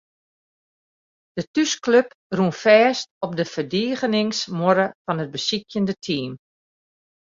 [1.35, 6.31] De thúsklup rûn fêst op de ferdigeningsmuorre fan it besykjende team.